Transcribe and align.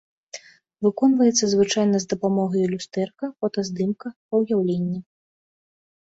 Выконваецца 0.85 1.45
звычайна 1.49 1.99
з 2.05 2.07
дапамогай 2.13 2.63
люстэрка, 2.71 3.25
фотаздымка, 3.43 4.07
па 4.31 4.35
ўяўленні. 4.45 4.99